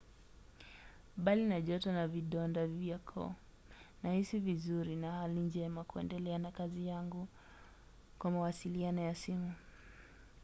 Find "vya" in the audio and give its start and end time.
2.79-2.97